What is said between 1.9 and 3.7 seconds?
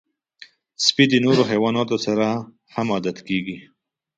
سره هم عادت کېږي.